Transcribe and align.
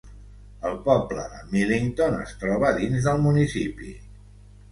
El 0.67 0.77
poble 0.87 1.25
de 1.33 1.41
Millington 1.51 2.17
es 2.21 2.33
troba 2.45 2.73
dins 2.79 3.05
del 3.09 3.23
municipi. 3.29 3.93